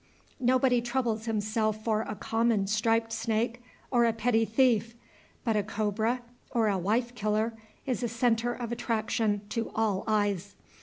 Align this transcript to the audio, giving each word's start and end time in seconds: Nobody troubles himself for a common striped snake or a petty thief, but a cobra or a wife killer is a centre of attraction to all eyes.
Nobody 0.39 0.81
troubles 0.81 1.25
himself 1.25 1.83
for 1.83 2.01
a 2.01 2.15
common 2.15 2.65
striped 2.65 3.13
snake 3.13 3.61
or 3.91 4.03
a 4.05 4.13
petty 4.13 4.45
thief, 4.45 4.95
but 5.43 5.55
a 5.55 5.61
cobra 5.61 6.23
or 6.49 6.69
a 6.69 6.79
wife 6.79 7.13
killer 7.13 7.53
is 7.85 8.01
a 8.01 8.07
centre 8.07 8.51
of 8.55 8.71
attraction 8.71 9.41
to 9.49 9.69
all 9.75 10.03
eyes. 10.07 10.55